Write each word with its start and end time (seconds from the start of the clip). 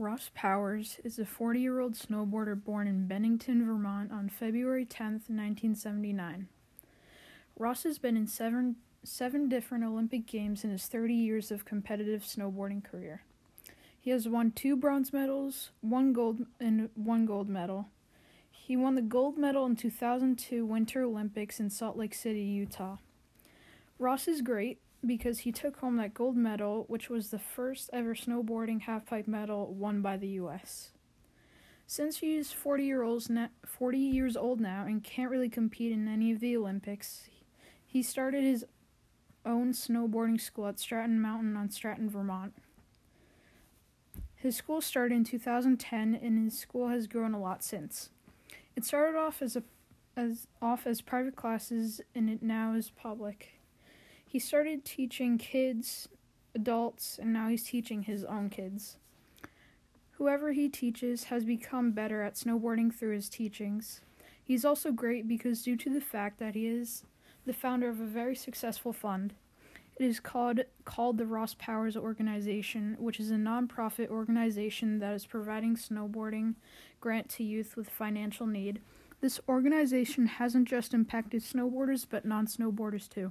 Ross 0.00 0.30
Powers 0.32 1.00
is 1.02 1.18
a 1.18 1.26
40 1.26 1.58
year 1.58 1.80
old 1.80 1.94
snowboarder 1.94 2.62
born 2.62 2.86
in 2.86 3.08
Bennington, 3.08 3.66
Vermont 3.66 4.12
on 4.12 4.28
February 4.28 4.84
10, 4.84 5.06
1979. 5.26 6.46
Ross 7.58 7.82
has 7.82 7.98
been 7.98 8.16
in 8.16 8.28
seven, 8.28 8.76
seven 9.02 9.48
different 9.48 9.82
Olympic 9.82 10.24
Games 10.24 10.62
in 10.62 10.70
his 10.70 10.86
30 10.86 11.14
years 11.14 11.50
of 11.50 11.64
competitive 11.64 12.22
snowboarding 12.22 12.84
career. 12.84 13.22
He 14.00 14.10
has 14.10 14.28
won 14.28 14.52
two 14.52 14.76
bronze 14.76 15.12
medals, 15.12 15.70
one 15.80 16.12
gold, 16.12 16.46
and 16.60 16.90
one 16.94 17.26
gold 17.26 17.48
medal. 17.48 17.88
He 18.48 18.76
won 18.76 18.94
the 18.94 19.02
gold 19.02 19.36
medal 19.36 19.66
in 19.66 19.74
2002 19.74 20.64
Winter 20.64 21.02
Olympics 21.02 21.58
in 21.58 21.70
Salt 21.70 21.96
Lake 21.96 22.14
City, 22.14 22.42
Utah. 22.42 22.98
Ross 23.98 24.28
is 24.28 24.42
great 24.42 24.78
because 25.04 25.40
he 25.40 25.52
took 25.52 25.78
home 25.78 25.96
that 25.96 26.14
gold 26.14 26.36
medal, 26.36 26.84
which 26.88 27.08
was 27.08 27.30
the 27.30 27.38
first 27.38 27.90
ever 27.92 28.14
snowboarding 28.14 28.82
halfpipe 28.82 29.28
medal 29.28 29.72
won 29.72 30.02
by 30.02 30.16
the 30.16 30.28
U.S. 30.28 30.90
Since 31.86 32.18
he's 32.18 32.52
40 32.52 32.84
year 32.84 33.02
old 33.02 33.26
40 33.64 33.98
years 33.98 34.36
old 34.36 34.60
now 34.60 34.84
and 34.84 35.02
can't 35.02 35.30
really 35.30 35.48
compete 35.48 35.92
in 35.92 36.08
any 36.08 36.32
of 36.32 36.40
the 36.40 36.56
Olympics, 36.56 37.28
he 37.86 38.02
started 38.02 38.44
his 38.44 38.64
own 39.46 39.72
snowboarding 39.72 40.40
school 40.40 40.66
at 40.66 40.78
Stratton 40.78 41.20
Mountain 41.20 41.56
on 41.56 41.70
Stratton, 41.70 42.10
Vermont. 42.10 42.52
His 44.34 44.56
school 44.56 44.80
started 44.80 45.14
in 45.14 45.24
2010 45.24 46.14
and 46.14 46.44
his 46.44 46.58
school 46.58 46.88
has 46.88 47.06
grown 47.06 47.34
a 47.34 47.40
lot 47.40 47.64
since. 47.64 48.10
It 48.76 48.84
started 48.84 49.18
off 49.18 49.42
as 49.42 49.56
a 49.56 49.62
as 50.16 50.46
off 50.60 50.86
as 50.86 51.00
private 51.00 51.36
classes 51.36 52.00
and 52.14 52.28
it 52.28 52.42
now 52.42 52.74
is 52.74 52.90
public. 52.90 53.57
He 54.28 54.38
started 54.38 54.84
teaching 54.84 55.38
kids, 55.38 56.06
adults, 56.54 57.18
and 57.18 57.32
now 57.32 57.48
he's 57.48 57.64
teaching 57.64 58.02
his 58.02 58.24
own 58.24 58.50
kids. 58.50 58.98
Whoever 60.12 60.52
he 60.52 60.68
teaches 60.68 61.24
has 61.24 61.46
become 61.46 61.92
better 61.92 62.20
at 62.20 62.34
snowboarding 62.34 62.94
through 62.94 63.14
his 63.14 63.30
teachings. 63.30 64.02
He's 64.44 64.66
also 64.66 64.92
great 64.92 65.26
because, 65.26 65.62
due 65.62 65.76
to 65.76 65.88
the 65.88 66.02
fact 66.02 66.38
that 66.40 66.54
he 66.54 66.66
is 66.66 67.04
the 67.46 67.54
founder 67.54 67.88
of 67.88 68.00
a 68.00 68.04
very 68.06 68.36
successful 68.36 68.92
fund, 68.92 69.32
it 69.96 70.04
is 70.04 70.20
called 70.20 70.60
called 70.84 71.16
the 71.16 71.26
Ross 71.26 71.54
Powers 71.54 71.96
Organization, 71.96 72.96
which 72.98 73.18
is 73.18 73.30
a 73.30 73.36
nonprofit 73.36 74.08
organization 74.10 74.98
that 74.98 75.14
is 75.14 75.24
providing 75.24 75.74
snowboarding 75.74 76.54
grant 77.00 77.30
to 77.30 77.44
youth 77.44 77.76
with 77.76 77.88
financial 77.88 78.46
need. 78.46 78.80
This 79.20 79.40
organization 79.48 80.26
hasn't 80.26 80.68
just 80.68 80.94
impacted 80.94 81.42
snowboarders 81.42 82.06
but 82.08 82.24
non-snowboarders 82.24 83.08
too. 83.08 83.26